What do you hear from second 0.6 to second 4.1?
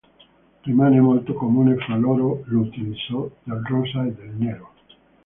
Rimane molto comune fra loro l'utilizzo del rosa